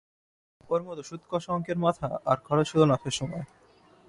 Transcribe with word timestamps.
ওর 0.69 0.81
মতো 0.83 1.01
সুদকষা 1.03 1.49
অঙ্কের 1.53 1.77
মাথা 1.77 2.07
আর 2.25 2.37
কারও 2.45 2.63
ছিল 2.63 2.81
না 2.83 2.95
সে 3.03 3.11
সময়। 3.11 3.45